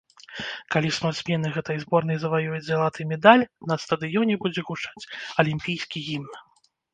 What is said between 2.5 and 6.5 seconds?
залаты медаль, на стадыёне будзе гучаць алімпійскі гімн.